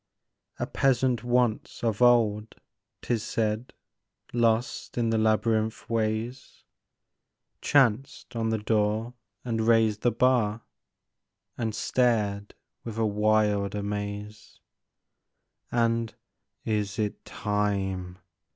"A 0.59 0.65
peasant 0.65 1.23
once 1.23 1.83
of 1.83 2.01
old, 2.01 2.55
't 3.03 3.13
is 3.13 3.21
said, 3.23 3.71
Lost 4.33 4.97
in 4.97 5.11
the 5.11 5.19
labyrinth 5.19 5.87
ways, 5.91 6.63
HOLGER 7.61 7.61
DANSKE 7.61 7.63
63 7.63 7.69
Chanced 7.69 8.35
on 8.35 8.49
the 8.49 8.57
door 8.57 9.13
and 9.45 9.61
raised 9.67 10.01
the 10.01 10.11
bar, 10.11 10.61
And 11.55 11.75
stared 11.75 12.55
with 12.83 12.97
a 12.97 13.05
wild 13.05 13.75
amaze. 13.75 14.59
And," 15.71 16.15
Is 16.65 16.97
it 16.97 17.23
time? 17.23 18.17